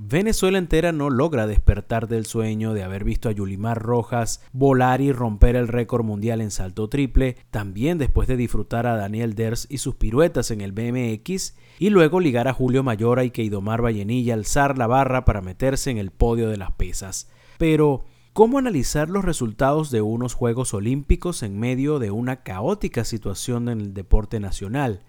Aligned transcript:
Venezuela 0.00 0.58
entera 0.58 0.92
no 0.92 1.10
logra 1.10 1.48
despertar 1.48 2.06
del 2.06 2.24
sueño 2.24 2.72
de 2.72 2.84
haber 2.84 3.02
visto 3.02 3.28
a 3.28 3.32
Yulimar 3.32 3.82
Rojas 3.82 4.40
volar 4.52 5.00
y 5.00 5.10
romper 5.10 5.56
el 5.56 5.66
récord 5.66 6.04
mundial 6.04 6.40
en 6.40 6.52
salto 6.52 6.88
triple, 6.88 7.36
también 7.50 7.98
después 7.98 8.28
de 8.28 8.36
disfrutar 8.36 8.86
a 8.86 8.96
Daniel 8.96 9.34
Ders 9.34 9.66
y 9.68 9.78
sus 9.78 9.96
piruetas 9.96 10.52
en 10.52 10.60
el 10.60 10.70
BMX, 10.70 11.56
y 11.80 11.90
luego 11.90 12.20
ligar 12.20 12.46
a 12.46 12.52
Julio 12.52 12.84
Mayora 12.84 13.24
y 13.24 13.32
Keidomar 13.32 13.82
Vallenilla 13.82 14.34
alzar 14.34 14.78
la 14.78 14.86
barra 14.86 15.24
para 15.24 15.40
meterse 15.40 15.90
en 15.90 15.98
el 15.98 16.12
podio 16.12 16.48
de 16.48 16.58
las 16.58 16.70
pesas. 16.70 17.28
Pero, 17.58 18.04
¿cómo 18.32 18.58
analizar 18.58 19.10
los 19.10 19.24
resultados 19.24 19.90
de 19.90 20.00
unos 20.00 20.32
Juegos 20.34 20.74
Olímpicos 20.74 21.42
en 21.42 21.58
medio 21.58 21.98
de 21.98 22.12
una 22.12 22.44
caótica 22.44 23.02
situación 23.02 23.68
en 23.68 23.80
el 23.80 23.94
deporte 23.94 24.38
nacional? 24.38 25.00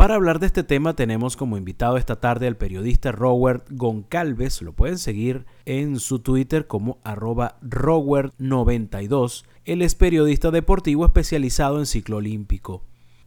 Para 0.00 0.14
hablar 0.14 0.38
de 0.38 0.46
este 0.46 0.64
tema 0.64 0.94
tenemos 0.94 1.36
como 1.36 1.58
invitado 1.58 1.98
esta 1.98 2.16
tarde 2.16 2.46
al 2.46 2.56
periodista 2.56 3.12
Robert 3.12 3.66
Goncalves, 3.68 4.62
lo 4.62 4.72
pueden 4.72 4.96
seguir 4.96 5.44
en 5.66 6.00
su 6.00 6.20
Twitter 6.20 6.66
como 6.66 6.96
arroba 7.04 7.58
Robert92. 7.60 9.44
Él 9.66 9.82
es 9.82 9.94
periodista 9.94 10.50
deportivo 10.50 11.04
especializado 11.04 11.78
en 11.78 11.84
ciclo 11.84 12.16
olímpico. 12.16 12.82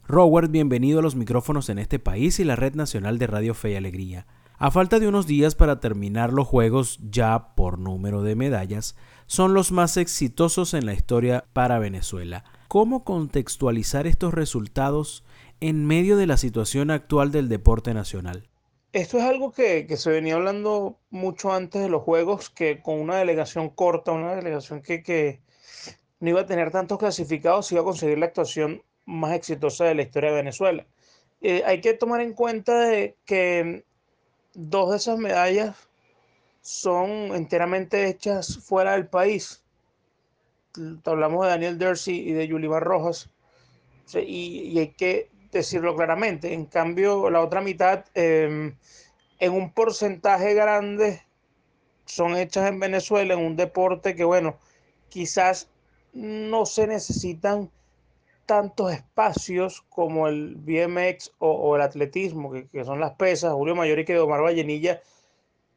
Robert, 0.08 0.50
bienvenido 0.50 0.98
a 0.98 1.04
los 1.04 1.16
micrófonos 1.16 1.70
en 1.70 1.78
este 1.78 2.00
país 2.00 2.40
y 2.40 2.44
la 2.44 2.56
Red 2.56 2.74
Nacional 2.74 3.20
de 3.20 3.28
Radio 3.28 3.54
Fe 3.54 3.74
y 3.74 3.76
Alegría. 3.76 4.26
A 4.58 4.72
falta 4.72 5.00
de 5.00 5.08
unos 5.08 5.28
días 5.28 5.54
para 5.54 5.80
terminar 5.80 6.34
los 6.34 6.48
Juegos 6.48 6.98
ya 7.08 7.54
por 7.54 7.78
número 7.78 8.24
de 8.24 8.36
medallas, 8.36 8.96
son 9.28 9.54
los 9.54 9.72
más 9.72 9.96
exitosos 9.98 10.74
en 10.74 10.88
la 10.88 10.94
historia 10.94 11.46
para 11.54 11.78
Venezuela. 11.78 12.46
¿Cómo 12.68 13.04
contextualizar 13.04 14.08
estos 14.08 14.34
resultados 14.34 15.24
en 15.64 15.86
medio 15.86 16.18
de 16.18 16.28
la 16.28 16.36
situación 16.36 16.92
actual 16.92 17.32
del 17.32 17.48
deporte 17.48 17.94
nacional? 17.94 18.50
Esto 18.92 19.18
es 19.18 19.24
algo 19.24 19.54
que, 19.54 19.88
se 19.96 20.10
venía 20.10 20.36
hablando 20.36 21.00
mucho 21.10 21.54
antes 21.54 21.82
de 21.82 21.88
los 21.88 22.04
Juegos, 22.04 22.50
que 22.50 22.82
con 22.82 23.00
una 23.00 23.16
delegación 23.16 23.70
corta, 23.70 24.12
una 24.12 24.36
delegación 24.36 24.82
que, 24.82 25.40
no 26.20 26.30
iba 26.30 26.42
a 26.42 26.46
tener 26.46 26.70
tantos 26.70 27.00
clasificados, 27.00 27.72
iba 27.72 27.80
a 27.80 27.86
conseguir 27.86 28.18
la 28.18 28.26
actuación 28.26 28.84
más 29.06 29.32
exitosa 29.36 29.86
de 29.86 29.96
la 29.96 30.02
historia 30.02 30.32
de 30.32 30.36
Venezuela. 30.36 30.86
Eh, 31.40 31.64
hay 31.66 31.80
que 31.80 31.94
tomar 31.94 32.20
en 32.20 32.34
cuenta 32.34 32.82
de 32.82 33.16
que 33.24 33.86
dos 34.54 34.92
de 34.92 34.98
esas 34.98 35.18
medallas 35.18 35.78
son 36.60 37.10
enteramente 37.34 38.10
hechas 38.10 38.58
fuera 38.58 38.92
del 38.92 39.08
país. 39.08 39.64
Hablamos 41.06 41.46
de 41.46 41.52
Daniel 41.52 41.78
Dersey 41.78 42.20
y 42.20 42.34
de 42.34 42.50
Yulimar 42.50 42.84
Rojas. 42.84 43.30
y, 44.14 44.78
hay 44.78 44.90
que 44.90 45.33
decirlo 45.60 45.96
claramente. 45.96 46.54
En 46.54 46.66
cambio, 46.66 47.30
la 47.30 47.42
otra 47.42 47.62
mitad, 47.62 48.06
em, 48.14 48.76
en 49.40 49.52
un 49.54 49.74
porcentaje 49.74 50.54
grande, 50.54 51.22
son 52.06 52.36
hechas 52.36 52.70
en 52.70 52.80
Venezuela, 52.80 53.34
en 53.34 53.40
un 53.40 53.56
deporte 53.56 54.16
que, 54.16 54.24
bueno, 54.24 54.58
quizás 55.10 55.70
no 56.14 56.66
se 56.66 56.88
necesitan 56.88 57.72
tantos 58.46 58.92
espacios 58.92 59.84
como 59.90 60.28
el 60.28 60.56
BMX 60.56 61.32
o, 61.40 61.76
el 61.76 61.82
atletismo, 61.82 62.52
que, 62.52 62.84
son 62.84 63.00
las 63.00 63.12
pesas. 63.16 63.54
Julio 63.54 63.76
Mayor 63.76 64.00
y 64.00 64.06
que 64.06 64.20
Omar 64.20 64.42
Vallenilla 64.42 65.02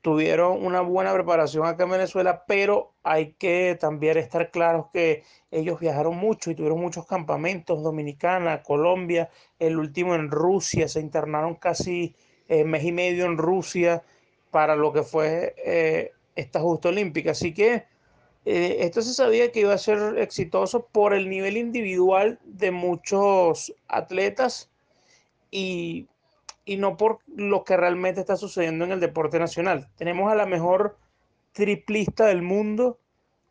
tuvieron 0.07 0.65
una 0.65 0.83
buena 0.83 1.13
preparación 1.13 1.67
acá 1.67 1.83
en 1.83 1.91
Venezuela, 1.91 2.45
pero 2.47 2.95
hay 3.03 3.33
que 3.33 3.77
también 3.81 4.17
estar 4.19 4.53
claros 4.53 4.87
que 4.93 5.25
ellos 5.51 5.81
viajaron 5.81 6.17
mucho 6.17 6.49
y 6.49 6.55
tuvieron 6.55 6.81
muchos 6.81 7.09
campamentos, 7.09 7.83
Dominicana, 7.83 8.63
Colombia, 8.63 9.31
el 9.59 9.77
último 9.77 10.15
en 10.15 10.31
Rusia, 10.31 10.87
se 10.87 11.01
internaron 11.01 11.57
casi 11.57 12.15
eh, 12.47 12.63
mes 12.63 12.85
y 12.85 12.93
medio 12.93 13.25
en 13.25 13.37
Rusia 13.37 14.05
para 14.53 14.77
lo 14.77 14.93
que 14.93 15.03
fue 15.03 15.57
eh, 15.59 16.13
esta 16.37 16.61
justa 16.61 16.91
olímpica. 16.91 17.33
Así 17.33 17.53
que 17.53 17.87
eh, 18.45 18.77
esto 18.83 19.03
se 19.03 19.13
sabía 19.13 19.51
que 19.51 19.59
iba 19.59 19.75
a 19.75 19.79
ser 19.79 20.19
exitoso 20.19 20.87
por 20.87 21.15
el 21.15 21.29
nivel 21.29 21.57
individual 21.57 22.39
de 22.45 22.71
muchos 22.71 23.75
atletas 23.89 24.71
y 25.51 26.07
y 26.67 26.77
no 26.77 26.97
por 26.99 27.21
lo 27.29 27.65
que 27.65 27.77
realmente 27.77 28.21
está 28.21 28.37
sucediendo 28.37 28.85
en 28.85 28.93
el 28.93 29.01
deporte 29.01 29.39
nacional. 29.39 29.89
Tenemos 29.97 30.31
a 30.31 30.35
la 30.35 30.47
mejor 30.47 30.99
triplista 31.53 32.27
del 32.27 32.43
mundo 32.43 32.99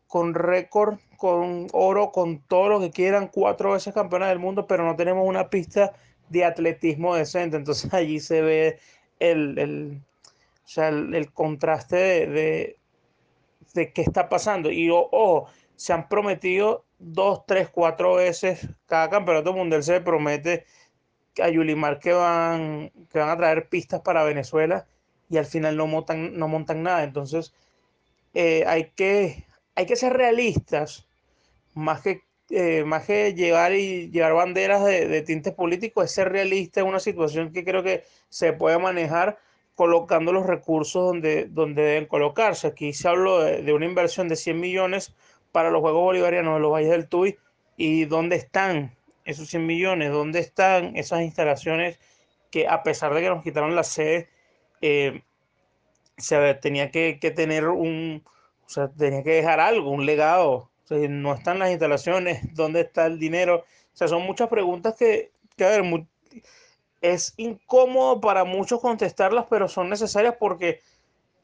con 0.06 0.34
récord, 0.34 0.98
con 1.16 1.66
oro, 1.72 2.12
con 2.12 2.40
todo 2.46 2.68
lo 2.68 2.80
que 2.80 2.90
quieran, 2.90 3.28
cuatro 3.28 3.72
veces 3.72 3.94
campeona 3.94 4.28
del 4.28 4.38
mundo, 4.38 4.66
pero 4.66 4.84
no 4.84 4.94
tenemos 4.94 5.26
una 5.26 5.48
pista 5.50 5.94
de 6.28 6.44
atletismo 6.44 7.16
decente. 7.16 7.56
Entonces 7.56 7.92
allí 7.94 8.20
se 8.20 8.42
ve 8.42 8.78
el, 9.18 10.02
el, 10.76 11.32
contraste 11.32 11.96
de, 11.96 12.76
de, 13.74 13.92
qué 13.92 14.02
está 14.02 14.28
pasando. 14.28 14.70
Y 14.70 14.90
ojo, 14.90 15.48
se 15.74 15.94
han 15.94 16.08
prometido 16.08 16.84
dos, 16.98 17.46
tres, 17.46 17.70
cuatro 17.70 18.14
veces, 18.14 18.68
cada 18.84 19.08
campeonato 19.08 19.54
mundial 19.54 19.82
se 19.82 20.00
promete 20.02 20.66
a 21.42 21.48
Yulimar 21.48 21.98
que 21.98 22.12
van, 22.12 22.90
que 23.10 23.18
van 23.18 23.28
a 23.28 23.36
traer 23.36 23.68
pistas 23.68 24.00
para 24.00 24.24
Venezuela 24.24 24.86
y 25.28 25.36
al 25.36 25.46
final 25.46 25.76
no 25.76 25.86
montan, 25.86 26.38
no 26.38 26.48
montan 26.48 26.82
nada. 26.82 27.02
Entonces, 27.02 27.52
eh, 28.34 28.64
hay, 28.66 28.90
que, 28.94 29.44
hay 29.74 29.86
que 29.86 29.96
ser 29.96 30.12
realistas, 30.12 31.06
más 31.74 32.00
que, 32.00 32.22
eh, 32.50 32.84
más 32.84 33.06
que 33.06 33.34
llevar 33.34 33.74
y 33.74 34.10
llevar 34.10 34.34
banderas 34.34 34.84
de, 34.84 35.22
tintes 35.22 35.52
políticos, 35.54 36.04
es 36.04 36.12
ser 36.12 36.30
realista 36.30 36.80
en 36.80 36.86
una 36.86 37.00
situación 37.00 37.52
que 37.52 37.64
creo 37.64 37.82
que 37.82 38.04
se 38.28 38.52
puede 38.52 38.78
manejar 38.78 39.38
colocando 39.74 40.32
los 40.32 40.46
recursos 40.46 41.04
donde, 41.04 41.46
donde 41.46 41.82
deben 41.82 42.06
colocarse. 42.06 42.68
Aquí 42.68 42.92
se 42.92 43.08
habló 43.08 43.40
de, 43.40 43.62
de 43.62 43.72
una 43.72 43.86
inversión 43.86 44.28
de 44.28 44.36
100 44.36 44.58
millones 44.58 45.14
para 45.52 45.70
los 45.70 45.80
Juegos 45.80 46.02
Bolivarianos 46.02 46.54
de 46.54 46.60
los 46.60 46.72
Valles 46.72 46.90
del 46.90 47.08
Tuy 47.08 47.36
y 47.76 48.06
dónde 48.06 48.36
están 48.36 48.96
esos 49.26 49.48
100 49.48 49.66
millones? 49.66 50.10
¿Dónde 50.10 50.38
están 50.38 50.96
esas 50.96 51.22
instalaciones 51.22 51.98
que 52.50 52.66
a 52.68 52.82
pesar 52.82 53.12
de 53.12 53.20
que 53.20 53.28
nos 53.28 53.42
quitaron 53.42 53.76
la 53.76 53.84
sede, 53.84 54.30
eh, 54.80 55.22
se 56.16 56.54
tenía 56.54 56.90
que, 56.90 57.14
tener 57.34 57.68
un, 57.68 58.22
o 58.64 58.68
sea, 58.68 58.88
tenía 58.88 59.22
que 59.22 59.32
dejar 59.32 59.60
algo, 59.60 59.90
un 59.90 60.06
legado? 60.06 60.70
no 60.88 61.34
están 61.34 61.58
las 61.58 61.70
instalaciones, 61.70 62.40
¿dónde 62.54 62.82
está 62.82 63.06
el 63.06 63.18
dinero? 63.18 63.64
O 63.92 63.96
sea, 63.96 64.08
son 64.08 64.22
muchas 64.22 64.48
preguntas 64.48 64.94
que, 64.96 65.32
que 65.56 65.64
ver, 65.64 65.82
es 67.00 67.34
incómodo 67.36 68.20
para 68.20 68.44
muchos 68.44 68.80
contestarlas, 68.80 69.46
pero 69.50 69.68
son 69.68 69.90
necesarias 69.90 70.36
porque 70.38 70.80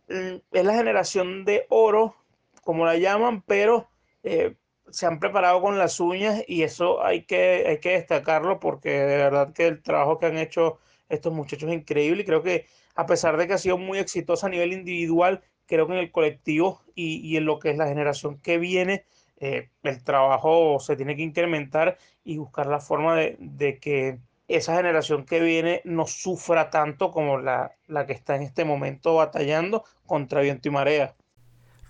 mm, 0.09 0.37
es 0.53 0.65
la 0.65 0.75
generación 0.75 1.45
de 1.45 1.67
oro, 1.69 2.15
como 2.63 2.87
la 2.87 2.97
llaman, 2.97 3.43
pero 3.43 3.89
eh, 4.23 4.55
se 4.93 5.07
han 5.07 5.19
preparado 5.19 5.61
con 5.63 5.79
las 5.79 5.99
uñas 6.01 6.45
y 6.47 6.63
eso 6.63 7.03
hay 7.05 7.23
que, 7.23 7.65
hay 7.67 7.79
que 7.79 7.93
destacarlo 7.93 8.61
porque 8.61 8.91
de 8.91 9.17
verdad 9.17 9.53
que 9.53 9.67
el 9.67 9.83
trabajo 9.83 10.19
que 10.19 10.27
han 10.27 10.39
hecho 10.39 10.79
estos 11.09 11.33
muchachos 11.33 11.71
es 11.71 11.77
increíble 11.77 12.23
y 12.23 12.25
creo 12.25 12.43
que 12.43 12.67
a 12.95 13.07
pesar 13.07 13.37
de 13.37 13.47
que 13.47 13.55
ha 13.55 13.59
sido 13.59 13.79
muy 13.79 13.99
exitosa 13.99 14.47
a 14.47 14.51
nivel 14.51 14.73
individual, 14.73 15.43
creo 15.67 15.87
que 15.87 15.95
en 15.95 15.99
el 16.01 16.13
colectivo 16.13 16.83
y, 16.95 17.37
en 17.37 17.47
lo 17.47 17.59
que 17.59 17.71
es 17.71 17.77
la 17.77 17.89
generación 17.89 18.39
que 18.39 18.59
viene, 18.59 19.07
eh, 19.39 19.71
el 19.83 20.05
trabajo 20.05 20.79
se 20.79 20.97
tiene 20.97 21.17
que 21.17 21.23
incrementar 21.23 21.97
y 22.25 22.37
buscar 22.37 22.67
la 22.67 22.81
forma 22.81 23.17
de, 23.17 23.37
de, 23.41 23.79
que 23.79 24.19
esa 24.49 24.77
generación 24.77 25.25
que 25.25 25.41
viene 25.41 25.81
no 25.85 26.07
sufra 26.07 26.71
tanto 26.71 27.11
como 27.11 27.39
la, 27.39 27.73
la 27.87 28.07
que 28.07 28.13
está 28.13 28.37
en 28.37 28.43
este 28.43 28.65
momento 28.65 29.15
batallando 29.17 29.85
contra 30.07 30.43
viento 30.43 30.69
y 30.69 30.73
marea. 30.73 31.15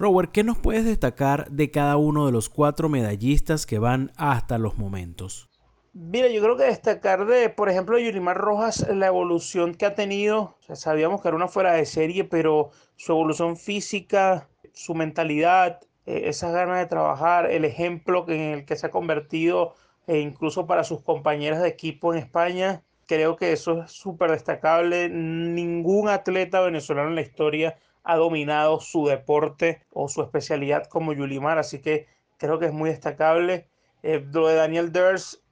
Robert, 0.03 0.33
¿qué 0.33 0.43
nos 0.43 0.59
puedes 0.59 0.85
destacar 0.85 1.49
de 1.53 1.71
cada 1.71 1.97
uno 1.97 2.27
de 2.27 2.33
los 2.33 2.49
cuatro 2.49 2.89
medallistas 2.89 3.67
que 3.67 3.79
van 3.79 4.11
hasta 4.17 4.59
los 4.59 4.77
momentos? 4.77 5.49
Mira, 5.93 6.27
yo 6.27 6.43
creo 6.43 6.57
que 6.57 6.65
destacar 6.65 7.25
de, 7.25 7.51
por 7.51 7.69
ejemplo, 7.69 7.97
Yurimar 8.01 8.37
Rojas, 8.37 8.85
la 8.93 9.07
evolución 9.07 9.77
que 9.77 9.87
ha 9.87 9.95
tenido. 9.95 10.57
sabíamos 10.73 11.23
que 11.23 11.29
era 11.29 11.37
una 11.37 11.47
fuera 11.47 11.75
de 11.75 11.87
serie, 11.87 12.25
pero 12.25 12.71
su 12.97 13.13
evolución 13.13 13.57
física, 13.57 14.49
su 14.73 14.97
mentalidad, 14.97 15.79
eh, 16.07 16.23
esas 16.25 16.53
ganas 16.53 16.79
de 16.79 16.87
trabajar, 16.87 17.49
el 17.49 17.65
ejemplo 17.65 18.25
en 18.27 18.41
el 18.41 18.65
que 18.65 18.75
se 18.75 18.87
ha 18.87 18.91
convertido, 18.91 19.77
e 20.09 20.19
incluso 20.19 20.67
para 20.67 20.83
sus 20.83 21.01
compañeras 21.03 21.63
de 21.63 21.69
equipo 21.69 22.13
en 22.13 22.19
España, 22.19 22.83
creo 23.07 23.37
que 23.37 23.53
eso 23.53 23.85
es 23.85 23.93
súper 23.93 24.33
destacable. 24.33 25.09
Ningún 25.09 26.09
atleta 26.09 26.61
venezolano 26.61 27.11
en 27.11 27.15
la 27.15 27.21
historia 27.23 27.77
ha 28.05 28.17
dominado 28.17 28.81
su 28.81 29.07
deporte 29.07 29.83
o 29.93 30.09
su 30.09 30.23
especialidad 30.23 30.87
como 30.89 31.13
Yulimar, 31.13 31.59
así 31.59 31.81
que 31.81 32.07
creo 32.37 32.59
que 32.59 32.67
es 32.67 32.73
muy 32.73 32.91
destacable. 32.91 33.67
Eh, 34.03 34.25
lo 34.33 34.49
de 34.49 34.57
Daniel 34.57 34.93
Ders, 34.93 35.43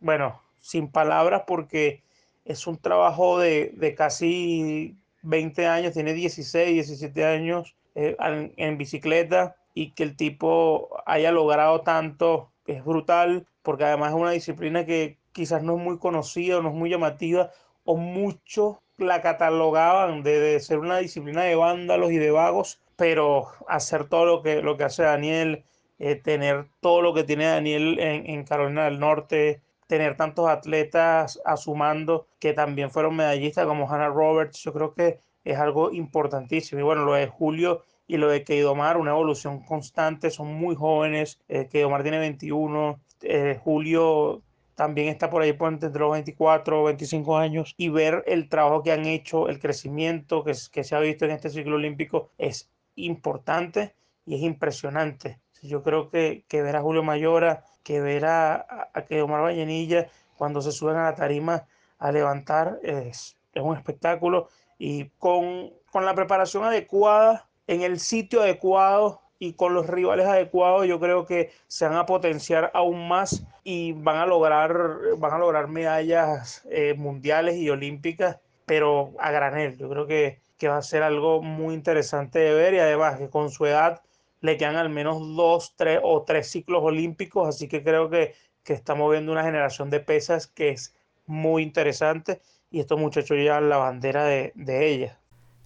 bueno, 0.00 0.40
sin 0.60 0.90
palabras 0.90 1.44
porque 1.46 2.02
es 2.44 2.66
un 2.66 2.78
trabajo 2.78 3.38
de, 3.38 3.94
casi 3.96 4.96
20 5.22 5.66
años, 5.66 5.92
tiene 5.92 6.14
16, 6.14 6.74
17 6.74 7.24
años 7.24 7.76
eh, 7.94 8.16
en, 8.56 8.78
bicicleta 8.78 9.56
y 9.74 9.90
que 9.92 10.02
el 10.02 10.16
tipo 10.16 10.88
haya 11.06 11.30
logrado 11.30 11.82
tanto 11.82 12.50
es 12.66 12.84
brutal 12.84 13.46
porque 13.62 13.84
además 13.84 14.10
es 14.10 14.16
una 14.16 14.30
disciplina 14.30 14.86
que 14.86 15.18
quizás 15.32 15.62
no 15.62 15.76
es 15.76 15.82
muy 15.82 15.98
conocida 15.98 16.60
no 16.60 16.70
es 16.70 16.74
muy 16.74 16.90
llamativa 16.90 17.50
o 17.84 17.96
mucho 17.96 18.80
la 18.98 19.22
catalogaban 19.22 20.22
de, 20.22 20.58
ser 20.60 20.78
una 20.78 20.98
disciplina 20.98 21.42
de 21.44 21.54
vándalos 21.54 22.10
y 22.10 22.18
de 22.18 22.30
vagos, 22.30 22.80
pero 22.96 23.48
hacer 23.68 24.08
todo 24.08 24.26
lo 24.26 24.42
que, 24.42 24.62
lo 24.62 24.76
que 24.76 24.84
hace 24.84 25.04
Daniel, 25.04 25.64
eh, 25.98 26.16
tener 26.16 26.66
todo 26.80 27.02
lo 27.02 27.14
que 27.14 27.24
tiene 27.24 27.46
Daniel 27.46 27.98
en, 28.00 28.44
Carolina 28.44 28.84
del 28.84 28.98
Norte, 28.98 29.62
tener 29.86 30.16
tantos 30.16 30.48
atletas 30.48 31.40
a 31.44 31.56
su 31.56 31.74
mando 31.74 32.26
que 32.38 32.52
también 32.52 32.90
fueron 32.90 33.16
medallistas 33.16 33.66
como 33.66 33.90
Hannah 33.90 34.08
Roberts, 34.08 34.62
yo 34.62 34.72
creo 34.72 34.94
que 34.94 35.20
es 35.44 35.58
algo 35.58 35.92
importantísimo. 35.92 36.80
Y 36.80 36.84
bueno, 36.84 37.04
lo 37.04 37.14
de 37.14 37.28
Julio 37.28 37.84
y 38.06 38.16
lo 38.16 38.28
de 38.28 38.44
Keidomar, 38.44 38.96
una 38.96 39.12
evolución 39.12 39.64
constante, 39.64 40.30
son 40.30 40.54
muy 40.54 40.74
jóvenes, 40.74 41.40
eh, 41.48 41.68
Keidomar 41.70 42.02
tiene 42.02 42.18
21, 42.18 43.00
eh, 43.22 43.58
Julio 43.62 44.42
también 44.78 45.08
está 45.08 45.28
por 45.28 45.42
ahí 45.42 45.52
por 45.54 45.72
entre 45.72 45.90
los 45.90 46.12
24 46.12 46.80
o 46.80 46.84
25 46.84 47.36
años 47.36 47.74
y 47.76 47.88
ver 47.88 48.22
el 48.28 48.48
trabajo 48.48 48.84
que 48.84 48.92
han 48.92 49.06
hecho, 49.06 49.48
el 49.48 49.58
crecimiento 49.58 50.44
que, 50.44 50.54
se 50.54 50.94
ha 50.94 51.00
visto 51.00 51.24
en 51.24 51.32
este 51.32 51.50
ciclo 51.50 51.74
olímpico 51.74 52.30
es 52.38 52.70
importante 52.94 53.96
y 54.24 54.36
es 54.36 54.42
impresionante. 54.42 55.40
Yo 55.62 55.82
creo 55.82 56.10
que, 56.10 56.44
que 56.46 56.62
ver 56.62 56.76
a 56.76 56.80
Julio 56.80 57.02
Mayora, 57.02 57.64
que 57.82 58.00
ver 58.00 58.26
a, 58.26 58.90
a, 58.94 59.04
que 59.04 59.20
Omar 59.20 59.42
Vallenilla 59.42 60.06
cuando 60.36 60.62
se 60.62 60.70
suben 60.70 60.94
a 60.94 61.10
la 61.10 61.16
tarima 61.16 61.66
a 61.98 62.12
levantar 62.12 62.78
es, 62.84 63.36
es 63.54 63.62
un 63.64 63.76
espectáculo 63.76 64.46
y 64.78 65.06
con, 65.18 65.72
con 65.90 66.04
la 66.04 66.14
preparación 66.14 66.62
adecuada, 66.62 67.48
en 67.66 67.82
el 67.82 67.98
sitio 67.98 68.42
adecuado, 68.42 69.22
y 69.38 69.54
con 69.54 69.74
los 69.74 69.86
rivales 69.86 70.26
adecuados 70.26 70.86
yo 70.86 70.98
creo 70.98 71.26
que 71.26 71.52
se 71.66 71.86
van 71.86 71.96
a 71.96 72.06
potenciar 72.06 72.70
aún 72.74 73.08
más 73.08 73.44
y 73.64 73.92
van 73.92 74.16
a 74.16 74.26
lograr, 74.26 74.76
van 75.18 75.32
a 75.32 75.38
lograr 75.38 75.68
medallas 75.68 76.66
eh, 76.70 76.94
mundiales 76.94 77.56
y 77.56 77.70
olímpicas, 77.70 78.38
pero 78.66 79.12
a 79.18 79.30
granel. 79.30 79.76
Yo 79.78 79.88
creo 79.88 80.06
que, 80.06 80.40
que 80.58 80.68
va 80.68 80.78
a 80.78 80.82
ser 80.82 81.02
algo 81.02 81.42
muy 81.42 81.74
interesante 81.74 82.38
de 82.40 82.54
ver 82.54 82.74
y 82.74 82.78
además 82.80 83.18
que 83.18 83.28
con 83.30 83.50
su 83.50 83.66
edad 83.66 84.02
le 84.40 84.56
quedan 84.56 84.76
al 84.76 84.90
menos 84.90 85.18
dos, 85.36 85.74
tres 85.76 86.00
o 86.02 86.22
tres 86.24 86.50
ciclos 86.50 86.82
olímpicos, 86.82 87.48
así 87.48 87.68
que 87.68 87.82
creo 87.82 88.10
que, 88.10 88.34
que 88.64 88.72
estamos 88.72 89.10
viendo 89.10 89.32
una 89.32 89.44
generación 89.44 89.90
de 89.90 90.00
pesas 90.00 90.46
que 90.46 90.70
es 90.70 90.94
muy 91.26 91.62
interesante 91.62 92.40
y 92.70 92.80
estos 92.80 92.98
muchachos 92.98 93.36
llevan 93.36 93.68
la 93.68 93.78
bandera 93.78 94.24
de, 94.24 94.52
de 94.54 94.88
ella. 94.88 95.17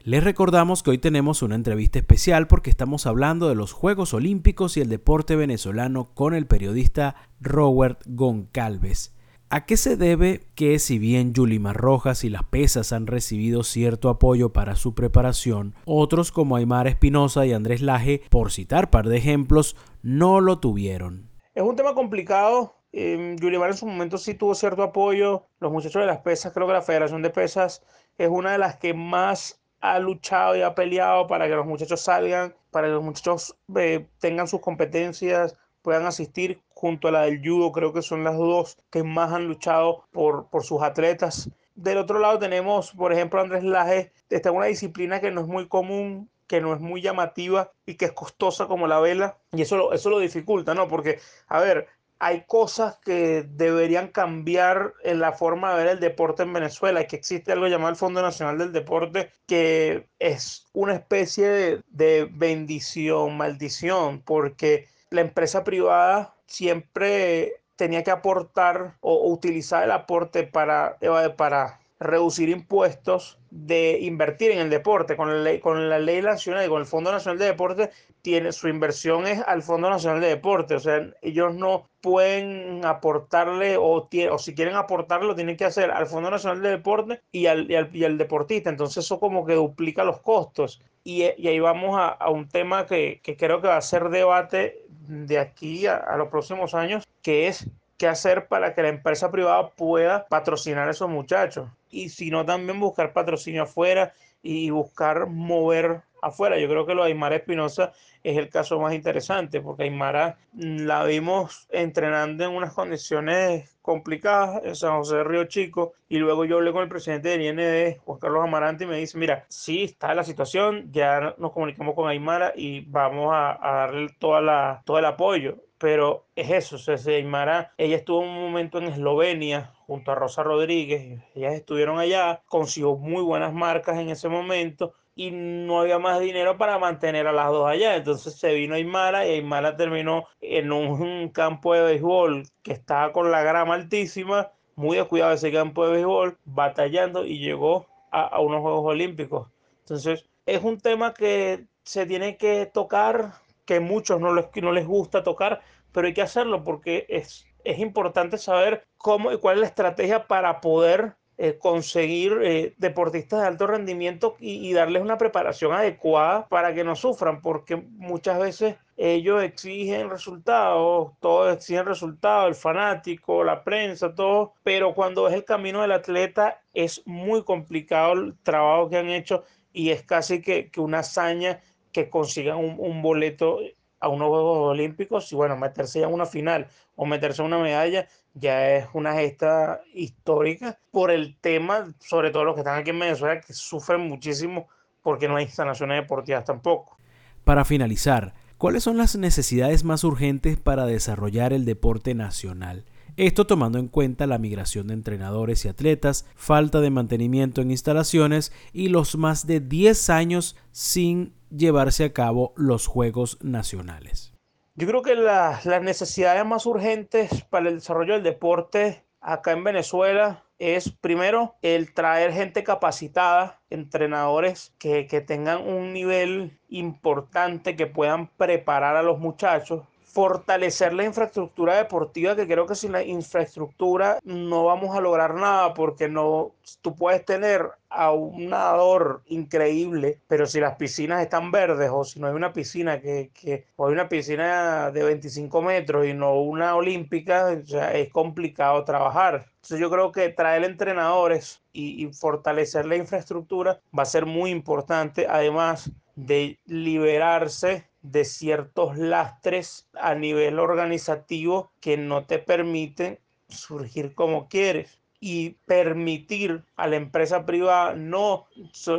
Les 0.04 0.24
recordamos 0.24 0.82
que 0.82 0.90
hoy 0.90 0.98
tenemos 0.98 1.42
una 1.42 1.54
entrevista 1.54 2.00
especial 2.00 2.48
porque 2.48 2.70
estamos 2.70 3.06
hablando 3.06 3.48
de 3.48 3.54
los 3.54 3.72
Juegos 3.72 4.14
Olímpicos 4.14 4.76
y 4.76 4.80
el 4.80 4.88
deporte 4.88 5.36
venezolano 5.36 6.12
con 6.12 6.34
el 6.34 6.48
periodista 6.48 7.14
Robert 7.40 8.00
Goncalves. 8.06 9.14
¿A 9.48 9.64
qué 9.64 9.76
se 9.76 9.96
debe 9.96 10.48
que 10.56 10.80
si 10.80 10.98
bien 10.98 11.34
Yulimar 11.34 11.76
Rojas 11.76 12.24
y 12.24 12.30
las 12.30 12.42
pesas 12.42 12.92
han 12.92 13.06
recibido 13.06 13.62
cierto 13.62 14.08
apoyo 14.08 14.52
para 14.52 14.74
su 14.74 14.92
preparación, 14.96 15.76
otros 15.84 16.32
como 16.32 16.56
Aymar 16.56 16.88
Espinosa 16.88 17.46
y 17.46 17.52
Andrés 17.52 17.80
Laje, 17.80 18.22
por 18.28 18.50
citar 18.50 18.90
par 18.90 19.06
de 19.06 19.18
ejemplos, 19.18 19.76
no 20.02 20.40
lo 20.40 20.58
tuvieron? 20.58 21.30
Es 21.54 21.62
un 21.62 21.76
tema 21.76 21.94
complicado. 21.94 22.74
Eh, 22.92 23.36
en 23.40 23.74
su 23.76 23.86
momento 23.86 24.18
sí 24.18 24.34
tuvo 24.34 24.56
cierto 24.56 24.82
apoyo. 24.82 25.46
Los 25.60 25.70
muchachos 25.70 26.00
de 26.00 26.06
las 26.06 26.18
pesas, 26.22 26.52
creo 26.52 26.66
que 26.66 26.72
la 26.72 26.82
Federación 26.82 27.22
de 27.22 27.30
Pesas 27.30 27.84
es 28.18 28.28
una 28.28 28.50
de 28.50 28.58
las 28.58 28.76
que 28.76 28.94
más 28.94 29.61
ha 29.82 29.98
luchado 29.98 30.56
y 30.56 30.62
ha 30.62 30.74
peleado 30.74 31.26
para 31.26 31.48
que 31.48 31.54
los 31.54 31.66
muchachos 31.66 32.00
salgan, 32.00 32.54
para 32.70 32.86
que 32.86 32.94
los 32.94 33.02
muchachos 33.02 33.56
eh, 33.76 34.06
tengan 34.20 34.48
sus 34.48 34.60
competencias, 34.60 35.56
puedan 35.82 36.06
asistir 36.06 36.62
junto 36.70 37.08
a 37.08 37.10
la 37.10 37.22
del 37.22 37.42
judo, 37.44 37.72
creo 37.72 37.92
que 37.92 38.00
son 38.00 38.24
las 38.24 38.36
dos 38.36 38.78
que 38.90 39.02
más 39.02 39.32
han 39.32 39.48
luchado 39.48 40.04
por, 40.12 40.48
por 40.48 40.64
sus 40.64 40.82
atletas. 40.82 41.50
Del 41.74 41.98
otro 41.98 42.20
lado 42.20 42.38
tenemos, 42.38 42.92
por 42.92 43.12
ejemplo, 43.12 43.40
Andrés 43.40 43.64
Laje, 43.64 44.12
está 44.30 44.50
en 44.50 44.56
una 44.56 44.66
disciplina 44.66 45.20
que 45.20 45.32
no 45.32 45.40
es 45.40 45.48
muy 45.48 45.66
común, 45.66 46.30
que 46.46 46.60
no 46.60 46.74
es 46.74 46.80
muy 46.80 47.02
llamativa 47.02 47.72
y 47.84 47.96
que 47.96 48.04
es 48.04 48.12
costosa 48.12 48.66
como 48.66 48.86
la 48.86 49.00
vela, 49.00 49.38
y 49.52 49.62
eso 49.62 49.92
eso 49.92 50.10
lo 50.10 50.20
dificulta, 50.20 50.74
¿no? 50.74 50.86
Porque, 50.86 51.18
a 51.48 51.60
ver, 51.60 51.88
hay 52.22 52.44
cosas 52.46 52.98
que 53.04 53.42
deberían 53.42 54.06
cambiar 54.06 54.94
en 55.02 55.18
la 55.18 55.32
forma 55.32 55.72
de 55.72 55.82
ver 55.82 55.92
el 55.94 55.98
deporte 55.98 56.44
en 56.44 56.52
Venezuela, 56.52 57.04
que 57.08 57.16
existe 57.16 57.50
algo 57.50 57.66
llamado 57.66 57.90
el 57.90 57.96
Fondo 57.96 58.22
Nacional 58.22 58.58
del 58.58 58.72
Deporte, 58.72 59.32
que 59.44 60.06
es 60.20 60.68
una 60.72 60.94
especie 60.94 61.80
de, 61.88 62.28
bendición, 62.30 63.36
maldición, 63.36 64.22
porque 64.22 64.86
la 65.10 65.22
empresa 65.22 65.64
privada 65.64 66.36
siempre 66.46 67.60
tenía 67.74 68.04
que 68.04 68.12
aportar 68.12 68.98
o, 69.00 69.28
utilizar 69.28 69.82
el 69.82 69.90
aporte 69.90 70.44
para, 70.44 70.98
para 71.36 71.80
reducir 71.98 72.50
impuestos 72.50 73.40
de 73.54 73.98
invertir 74.00 74.50
en 74.50 74.60
el 74.60 74.70
deporte. 74.70 75.14
Con 75.14 75.28
la 75.28 75.42
ley, 75.42 75.60
con 75.60 75.90
la 75.90 75.98
ley 75.98 76.22
nacional 76.22 76.64
y 76.64 76.68
con 76.70 76.80
el 76.80 76.86
Fondo 76.86 77.12
Nacional 77.12 77.38
de 77.38 77.44
Deporte, 77.44 77.90
tiene, 78.22 78.50
su 78.50 78.66
inversión 78.66 79.26
es 79.26 79.42
al 79.46 79.62
Fondo 79.62 79.90
Nacional 79.90 80.22
de 80.22 80.28
Deporte. 80.28 80.74
O 80.74 80.80
sea, 80.80 81.06
ellos 81.20 81.54
no 81.54 81.86
pueden 82.00 82.82
aportarle 82.84 83.76
o, 83.78 84.08
si 84.38 84.54
quieren 84.54 84.74
aportarle, 84.74 85.26
lo 85.26 85.34
tienen 85.34 85.58
que 85.58 85.66
hacer 85.66 85.90
al 85.90 86.06
Fondo 86.06 86.30
Nacional 86.30 86.62
de 86.62 86.70
Deporte 86.70 87.20
y 87.30 87.44
al, 87.46 87.70
y 87.70 88.04
al, 88.04 88.16
deportista. 88.16 88.70
Entonces 88.70 89.04
eso 89.04 89.20
como 89.20 89.44
que 89.44 89.54
duplica 89.54 90.02
los 90.02 90.20
costos. 90.20 90.80
Y, 91.04 91.24
y 91.36 91.48
ahí 91.48 91.60
vamos 91.60 91.98
a, 91.98 92.08
a 92.08 92.30
un 92.30 92.48
tema 92.48 92.86
que, 92.86 93.20
que, 93.22 93.36
creo 93.36 93.60
que 93.60 93.68
va 93.68 93.76
a 93.76 93.82
ser 93.82 94.08
debate 94.08 94.86
de 94.88 95.38
aquí 95.38 95.86
a 95.86 96.16
los 96.16 96.28
próximos 96.28 96.74
años, 96.74 97.06
que 97.22 97.48
es 97.48 97.68
qué 98.02 98.08
hacer 98.08 98.48
para 98.48 98.74
que 98.74 98.82
la 98.82 98.88
empresa 98.88 99.30
privada 99.30 99.68
pueda 99.68 100.26
patrocinar 100.26 100.88
a 100.88 100.90
esos 100.90 101.08
muchachos. 101.08 101.70
Y 101.88 102.08
si 102.08 102.32
no, 102.32 102.44
también 102.44 102.80
buscar 102.80 103.12
patrocinio 103.12 103.62
afuera 103.62 104.12
y 104.42 104.70
buscar 104.70 105.26
mover 105.28 106.00
afuera. 106.22 106.58
Yo 106.58 106.68
creo 106.68 106.86
que 106.86 106.94
lo 106.94 107.02
de 107.02 107.08
Aymara 107.08 107.36
Espinosa 107.36 107.92
es 108.22 108.38
el 108.38 108.48
caso 108.48 108.80
más 108.80 108.94
interesante, 108.94 109.60
porque 109.60 109.82
Aymara 109.82 110.38
la 110.56 111.04
vimos 111.04 111.66
entrenando 111.70 112.44
en 112.44 112.52
unas 112.52 112.72
condiciones 112.72 113.76
complicadas 113.82 114.64
en 114.64 114.76
San 114.76 114.96
José 114.96 115.16
de 115.16 115.24
Río 115.24 115.44
Chico, 115.44 115.92
y 116.08 116.18
luego 116.18 116.44
yo 116.44 116.56
hablé 116.56 116.72
con 116.72 116.82
el 116.82 116.88
presidente 116.88 117.30
del 117.30 117.42
IND, 117.42 117.98
Juan 118.04 118.18
Carlos 118.20 118.44
Amarante, 118.44 118.84
y 118.84 118.86
me 118.86 118.96
dice, 118.96 119.18
mira, 119.18 119.44
sí 119.48 119.82
está 119.82 120.14
la 120.14 120.22
situación, 120.22 120.90
ya 120.92 121.34
nos 121.36 121.52
comunicamos 121.52 121.94
con 121.94 122.08
Aymara 122.08 122.52
y 122.54 122.80
vamos 122.82 123.32
a, 123.34 123.58
darle 123.60 124.08
toda 124.18 124.40
la, 124.40 124.82
todo 124.86 124.98
el 124.98 125.04
apoyo 125.04 125.58
pero 125.78 126.28
es 126.36 126.48
eso, 126.48 126.76
o 126.76 126.78
sea, 126.78 126.96
Aymara, 127.12 127.72
ella 127.76 127.96
estuvo 127.96 128.20
un 128.20 128.32
momento 128.32 128.78
en 128.78 128.84
Eslovenia 128.84 129.72
junto 129.88 130.12
a 130.12 130.14
Rosa 130.14 130.44
Rodríguez, 130.44 131.20
ellas 131.34 131.54
estuvieron 131.54 131.98
allá, 131.98 132.40
consiguió 132.46 132.94
muy 132.94 133.20
buenas 133.20 133.52
marcas 133.52 133.98
en 133.98 134.08
ese 134.08 134.28
momento 134.28 134.94
y 135.14 135.30
no 135.30 135.80
había 135.80 135.98
más 135.98 136.20
dinero 136.20 136.56
para 136.58 136.78
mantener 136.78 137.26
a 137.26 137.32
las 137.32 137.48
dos 137.48 137.68
allá, 137.68 137.96
entonces 137.96 138.34
se 138.34 138.54
vino 138.54 138.74
Aymara 138.74 139.26
y 139.26 139.32
Aymara 139.32 139.76
terminó 139.76 140.26
en 140.40 140.72
un 140.72 141.28
campo 141.30 141.74
de 141.74 141.82
béisbol 141.82 142.44
que 142.62 142.72
estaba 142.72 143.12
con 143.12 143.30
la 143.30 143.42
grama 143.42 143.74
altísima, 143.74 144.50
muy 144.74 144.96
descuidado 144.96 145.32
ese 145.32 145.52
campo 145.52 145.86
de 145.86 145.92
béisbol, 145.94 146.38
batallando 146.44 147.24
y 147.26 147.38
llegó 147.38 147.86
a, 148.10 148.22
a 148.22 148.40
unos 148.40 148.60
Juegos 148.62 148.84
Olímpicos. 148.86 149.48
Entonces, 149.80 150.24
es 150.46 150.62
un 150.62 150.78
tema 150.80 151.14
que 151.14 151.66
se 151.82 152.06
tiene 152.06 152.36
que 152.36 152.66
tocar 152.66 153.34
que 153.64 153.80
muchos 153.80 154.20
no 154.20 154.34
les, 154.34 154.46
no 154.62 154.72
les 154.72 154.86
gusta 154.86 155.22
tocar, 155.22 155.62
pero 155.92 156.06
hay 156.06 156.14
que 156.14 156.22
hacerlo 156.22 156.64
porque 156.64 157.06
es, 157.08 157.46
es 157.64 157.78
importante 157.78 158.38
saber 158.38 158.86
cómo 158.98 159.32
y 159.32 159.38
cuál 159.38 159.56
es 159.56 159.60
la 159.62 159.66
estrategia 159.68 160.26
para 160.26 160.60
poder 160.60 161.16
eh, 161.38 161.58
conseguir 161.58 162.38
eh, 162.42 162.74
deportistas 162.78 163.40
de 163.40 163.46
alto 163.46 163.66
rendimiento 163.66 164.36
y, 164.38 164.72
darles 164.72 165.02
una 165.02 165.18
preparación 165.18 165.72
adecuada 165.72 166.46
para 166.48 166.74
que 166.74 166.84
no 166.84 166.94
sufran, 166.94 167.40
porque 167.40 167.76
muchas 167.76 168.38
veces 168.38 168.76
ellos 168.96 169.42
exigen 169.42 170.10
resultados, 170.10 171.12
todos 171.20 171.56
exigen 171.56 171.86
resultados, 171.86 172.48
el 172.48 172.54
fanático, 172.54 173.42
la 173.44 173.64
prensa, 173.64 174.14
todo, 174.14 174.54
pero 174.62 174.94
cuando 174.94 175.26
es 175.28 175.34
el 175.34 175.44
camino 175.44 175.80
del 175.82 175.92
atleta 175.92 176.60
es 176.74 177.02
muy 177.06 177.42
complicado 177.42 178.12
el 178.12 178.34
trabajo 178.42 178.88
que 178.90 178.98
han 178.98 179.08
hecho 179.08 179.44
y 179.72 179.90
es 179.90 180.02
casi 180.02 180.42
que 180.42 180.70
una 180.76 181.00
hazaña 181.00 181.60
que 181.92 182.08
consigan 182.08 182.58
un, 182.58 183.02
boleto 183.02 183.60
a 184.02 184.08
unos 184.08 184.28
Juegos 184.28 184.70
Olímpicos 184.70 185.32
y 185.32 185.36
bueno, 185.36 185.56
meterse 185.56 186.00
ya 186.00 186.08
en 186.08 186.12
una 186.12 186.26
final 186.26 186.66
o 186.96 187.06
meterse 187.06 187.40
en 187.40 187.46
una 187.46 187.58
medalla 187.58 188.08
ya 188.34 188.76
es 188.76 188.86
una 188.94 189.14
gesta 189.14 189.80
histórica 189.94 190.78
por 190.90 191.10
el 191.10 191.36
tema, 191.40 191.94
sobre 192.00 192.30
todo 192.30 192.44
los 192.44 192.54
que 192.54 192.62
están 192.62 192.80
aquí 192.80 192.90
en 192.90 192.98
Venezuela, 192.98 193.40
que 193.40 193.52
sufren 193.52 194.00
muchísimo 194.00 194.68
porque 195.02 195.28
no 195.28 195.36
hay 195.36 195.44
instalaciones 195.44 196.02
deportivas 196.02 196.44
tampoco. 196.44 196.96
Para 197.44 197.64
finalizar, 197.64 198.34
¿cuáles 198.58 198.82
son 198.82 198.96
las 198.96 199.16
necesidades 199.16 199.84
más 199.84 200.02
urgentes 200.02 200.58
para 200.58 200.84
desarrollar 200.84 201.52
el 201.52 201.64
deporte 201.64 202.14
nacional? 202.14 202.84
Esto 203.16 203.46
tomando 203.46 203.78
en 203.78 203.88
cuenta 203.88 204.26
la 204.26 204.38
migración 204.38 204.88
de 204.88 204.94
entrenadores 204.94 205.64
y 205.64 205.68
atletas, 205.68 206.24
falta 206.34 206.80
de 206.80 206.90
mantenimiento 206.90 207.60
en 207.60 207.70
instalaciones 207.70 208.52
y 208.72 208.88
los 208.88 209.16
más 209.16 209.46
de 209.46 209.60
10 209.60 210.10
años 210.10 210.56
sin 210.70 211.34
llevarse 211.56 212.04
a 212.04 212.12
cabo 212.12 212.52
los 212.56 212.86
Juegos 212.86 213.38
Nacionales. 213.42 214.34
Yo 214.74 214.86
creo 214.86 215.02
que 215.02 215.14
las 215.14 215.82
necesidades 215.82 216.44
más 216.46 216.64
urgentes 216.66 217.44
para 217.50 217.68
el 217.68 217.76
desarrollo 217.76 218.14
del 218.14 218.22
deporte 218.22 219.04
acá 219.20 219.52
en 219.52 219.64
Venezuela 219.64 220.44
es 220.58 220.90
primero 220.90 221.56
el 221.60 221.92
traer 221.92 222.32
gente 222.32 222.64
capacitada, 222.64 223.60
entrenadores 223.68 224.72
que, 224.78 225.06
que 225.06 225.20
tengan 225.20 225.66
un 225.66 225.92
nivel 225.92 226.58
importante, 226.68 227.76
que 227.76 227.86
puedan 227.86 228.28
preparar 228.28 228.96
a 228.96 229.02
los 229.02 229.18
muchachos 229.18 229.82
fortalecer 230.12 230.92
la 230.92 231.04
infraestructura 231.04 231.76
deportiva, 231.76 232.36
que 232.36 232.46
creo 232.46 232.66
que 232.66 232.74
sin 232.74 232.92
la 232.92 233.02
infraestructura 233.02 234.18
no 234.24 234.64
vamos 234.64 234.94
a 234.94 235.00
lograr 235.00 235.34
nada, 235.34 235.72
porque 235.72 236.06
no, 236.08 236.52
tú 236.82 236.94
puedes 236.94 237.24
tener 237.24 237.66
a 237.88 238.12
un 238.12 238.50
nadador 238.50 239.22
increíble, 239.26 240.20
pero 240.28 240.46
si 240.46 240.60
las 240.60 240.76
piscinas 240.76 241.22
están 241.22 241.50
verdes 241.50 241.90
o 241.90 242.04
si 242.04 242.20
no 242.20 242.26
hay 242.26 242.34
una 242.34 242.52
piscina 242.52 243.00
que, 243.00 243.30
que 243.32 243.64
o 243.76 243.86
hay 243.86 243.94
una 243.94 244.08
piscina 244.08 244.90
de 244.90 245.02
25 245.02 245.62
metros 245.62 246.06
y 246.06 246.12
no 246.12 246.34
una 246.34 246.76
olímpica, 246.76 247.52
es 247.52 248.10
complicado 248.12 248.84
trabajar. 248.84 249.46
Entonces 249.56 249.80
yo 249.80 249.90
creo 249.90 250.12
que 250.12 250.28
traer 250.28 250.64
entrenadores 250.64 251.62
y, 251.72 252.04
y 252.04 252.12
fortalecer 252.12 252.84
la 252.84 252.96
infraestructura 252.96 253.80
va 253.96 254.02
a 254.02 254.06
ser 254.06 254.26
muy 254.26 254.50
importante, 254.50 255.26
además 255.26 255.90
de 256.16 256.58
liberarse 256.66 257.86
de 258.02 258.24
ciertos 258.24 258.96
lastres 258.98 259.88
a 259.94 260.14
nivel 260.14 260.58
organizativo 260.58 261.70
que 261.80 261.96
no 261.96 262.24
te 262.24 262.38
permiten 262.38 263.18
surgir 263.48 264.14
como 264.14 264.48
quieres 264.48 264.98
y 265.20 265.50
permitir 265.66 266.64
a 266.74 266.88
la 266.88 266.96
empresa 266.96 267.46
privada 267.46 267.94
no, 267.94 268.46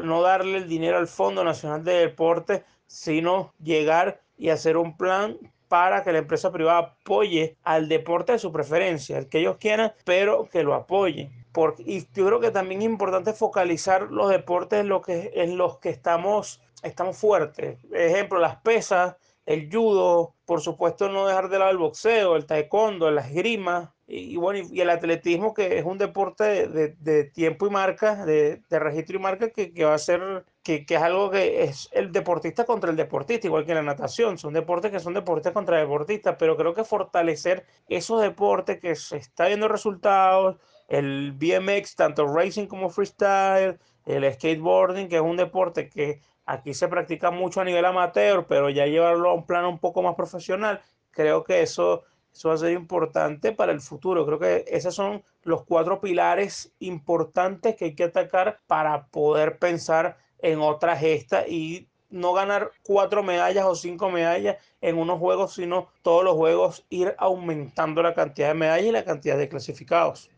no 0.04 0.22
darle 0.22 0.58
el 0.58 0.70
dinero 0.70 0.98
al 0.98 1.08
Fondo 1.08 1.44
Nacional 1.44 1.84
de 1.84 1.94
Deportes, 1.94 2.64
sino 2.88 3.54
llegar 3.62 4.22
y 4.38 4.50
hacer 4.50 4.78
un 4.78 4.96
plan 4.96 5.38
para 5.68 6.04
que 6.04 6.14
la 6.14 6.20
empresa 6.20 6.52
privada 6.52 6.80
apoye 6.80 7.58
al 7.64 7.90
deporte 7.90 8.34
de 8.34 8.40
su 8.40 8.52
preferencia, 8.52 9.18
el 9.18 9.28
que 9.28 9.40
ellos 9.40 9.58
quieran, 9.58 9.92
pero 10.06 10.48
que 10.48 10.64
lo 10.64 10.76
apoyen. 10.76 11.43
Porque, 11.54 11.84
y 11.86 12.08
yo 12.14 12.26
creo 12.26 12.40
que 12.40 12.52
también 12.52 12.82
es 12.82 12.86
importante 12.88 13.32
focalizar 13.34 14.12
los 14.12 14.30
deportes 14.30 14.82
en, 14.82 14.90
lo 14.90 15.02
que, 15.02 15.32
en 15.36 15.58
los 15.58 15.78
que 15.78 15.90
estamos 15.90 16.60
estamos 16.84 17.18
fuertes. 17.18 17.80
Ejemplo, 17.92 18.40
las 18.40 18.58
pesas, 18.58 19.16
el 19.46 19.70
judo, 19.72 20.36
por 20.46 20.62
supuesto 20.62 21.10
no 21.10 21.28
dejar 21.28 21.50
de 21.50 21.60
lado 21.60 21.72
el 21.72 21.78
boxeo, 21.78 22.36
el 22.36 22.46
taekwondo, 22.46 23.10
las 23.12 23.28
esgrima 23.28 23.94
y, 24.06 24.36
bueno, 24.36 24.68
y, 24.72 24.82
el 24.82 24.90
atletismo 24.90 25.54
que 25.54 25.80
es 25.80 25.86
un 25.86 25.98
deporte 25.98 26.68
de, 26.68 27.24
tiempo 27.26 27.68
y 27.68 27.70
marca, 27.70 28.26
de, 28.26 28.62
registro 28.70 29.18
y 29.18 29.20
marca 29.20 29.50
que, 29.50 29.72
va 29.84 29.94
a 29.94 29.98
ser, 29.98 30.46
que, 30.62 30.86
es 30.88 31.02
algo 31.02 31.32
que 31.32 31.64
es 31.64 31.90
el 31.94 32.12
deportista 32.12 32.66
contra 32.66 32.92
el 32.92 32.98
deportista, 32.98 33.48
igual 33.48 33.66
que 33.66 33.74
la 33.74 33.82
natación, 33.82 34.38
son 34.38 34.54
deportes 34.54 34.92
que 34.92 35.00
son 35.00 35.14
deportistas 35.14 35.54
contra 35.54 35.80
deportistas, 35.80 36.36
pero 36.38 36.56
creo 36.58 36.74
que 36.74 36.84
fortalecer 36.84 37.66
esos 37.88 38.22
deportes 38.22 38.80
que 38.80 38.96
se 38.96 39.18
está 39.18 39.48
viendo 39.48 39.68
resultados, 39.68 40.58
el 40.98 41.34
BMX, 41.34 41.96
tanto 41.96 42.28
racing 42.28 42.68
como 42.68 42.90
freestyle, 42.90 43.80
el 44.06 44.34
skateboarding, 44.34 45.08
que 45.08 45.16
es 45.16 45.22
un 45.22 45.38
deporte 45.38 45.90
que 45.90 46.20
Aquí 46.46 46.74
se 46.74 46.90
practica 46.90 47.32
mucho 47.32 47.62
a 47.62 47.64
nivel 47.64 47.86
amateur, 47.86 48.46
pero 48.48 48.70
ya 48.70 48.86
llevarlo 48.86 49.30
a 49.30 49.34
un 49.34 49.46
plano 49.46 49.70
un 49.70 49.80
poco 49.80 50.02
más 50.02 50.16
profesional, 50.16 50.82
creo 51.12 51.44
que 51.44 51.62
eso, 51.62 52.04
eso 52.34 52.50
va 52.50 52.56
a 52.56 52.58
ser 52.58 52.72
importante 52.74 53.54
para 53.54 53.72
el 53.72 53.80
futuro. 53.80 54.26
Creo 54.26 54.40
que 54.40 54.66
esos 54.68 54.94
son 54.94 55.24
los 55.44 55.64
cuatro 55.64 56.02
pilares 56.02 56.74
importantes 56.80 57.76
que 57.76 57.86
hay 57.86 57.96
que 57.96 58.04
atacar 58.06 58.60
para 58.68 59.08
poder 59.08 59.58
pensar 59.58 60.18
en 60.40 60.60
otra 60.60 60.98
gesta 60.98 61.48
y 61.48 61.88
no 62.10 62.34
ganar 62.34 62.72
cuatro 62.84 63.24
medallas 63.24 63.66
o 63.66 63.76
cinco 63.76 64.10
medallas 64.12 64.58
en 64.82 64.98
unos 64.98 65.20
juegos, 65.20 65.54
sino 65.54 65.88
todos 66.02 66.26
los 66.26 66.36
juegos 66.36 66.86
ir 66.90 67.16
aumentando 67.18 68.04
la 68.04 68.14
cantidad 68.14 68.50
de 68.50 68.54
medallas 68.56 68.88
y 68.88 68.92
la 68.92 69.06
cantidad 69.06 69.38
de 69.38 69.48
clasificados. 69.50 70.30